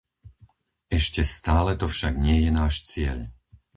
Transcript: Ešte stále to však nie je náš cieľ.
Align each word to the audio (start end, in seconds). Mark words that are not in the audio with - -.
Ešte 0.99 1.21
stále 1.37 1.71
to 1.81 1.85
však 1.93 2.13
nie 2.25 2.37
je 2.49 2.49
náš 2.59 2.75
cieľ. 2.89 3.17